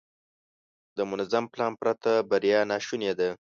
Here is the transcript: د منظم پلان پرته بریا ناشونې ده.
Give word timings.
د 0.97 0.99
منظم 1.09 1.45
پلان 1.53 1.71
پرته 1.81 2.11
بریا 2.29 2.59
ناشونې 2.71 3.11
ده. 3.19 3.29